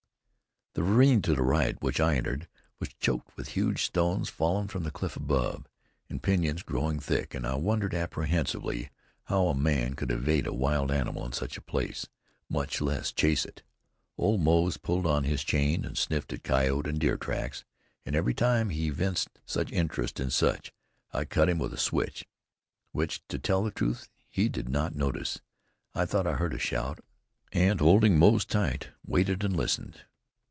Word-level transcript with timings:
The 0.73 0.83
ravine 0.83 1.21
to 1.23 1.35
the 1.35 1.41
right, 1.41 1.75
which 1.83 1.99
I 1.99 2.15
entered, 2.15 2.47
was 2.79 2.93
choked 3.01 3.35
with 3.35 3.49
huge 3.49 3.83
stones 3.83 4.29
fallen 4.29 4.69
from 4.69 4.83
the 4.83 4.89
cliff 4.89 5.17
above, 5.17 5.67
and 6.09 6.23
pinyons 6.23 6.63
growing 6.63 6.97
thick; 6.97 7.35
and 7.35 7.45
I 7.45 7.55
wondered 7.55 7.93
apprehensively 7.93 8.89
how 9.25 9.47
a 9.47 9.53
man 9.53 9.95
could 9.95 10.11
evade 10.11 10.47
a 10.47 10.53
wild 10.53 10.89
animal 10.89 11.25
in 11.25 11.33
such 11.33 11.57
a 11.57 11.61
place, 11.61 12.07
much 12.47 12.79
less 12.79 13.11
chase 13.11 13.43
it. 13.43 13.63
Old 14.17 14.39
Moze 14.39 14.77
pulled 14.77 15.05
on 15.05 15.25
his 15.25 15.43
chain 15.43 15.83
and 15.83 15.97
sniffed 15.97 16.31
at 16.31 16.43
coyote 16.45 16.87
and 16.87 16.99
deer 17.01 17.17
tracks. 17.17 17.65
And 18.05 18.15
every 18.15 18.33
time 18.33 18.69
he 18.69 18.87
evinced 18.87 19.27
interest 19.71 20.21
in 20.21 20.29
such, 20.29 20.71
I 21.11 21.25
cut 21.25 21.49
him 21.49 21.57
with 21.59 21.73
a 21.73 21.77
switch, 21.77 22.25
which, 22.93 23.27
to 23.27 23.37
tell 23.37 23.61
the 23.61 23.71
truth, 23.71 24.07
he 24.29 24.47
did 24.47 24.69
not 24.69 24.95
notice. 24.95 25.41
I 25.93 26.05
thought 26.05 26.25
I 26.25 26.35
heard 26.37 26.53
a 26.53 26.57
shout, 26.59 27.01
and 27.51 27.81
holding 27.81 28.17
Moze 28.17 28.45
tight, 28.45 28.87
I 28.89 28.93
waited 29.05 29.43
and 29.43 29.53
listened. 29.57 30.05